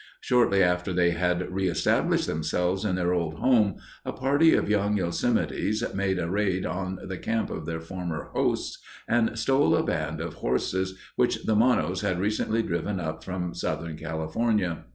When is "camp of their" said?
7.19-7.79